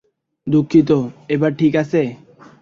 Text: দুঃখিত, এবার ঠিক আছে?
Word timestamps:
দুঃখিত, 0.47 0.89
এবার 1.29 1.51
ঠিক 1.55 1.73
আছে? 1.83 2.01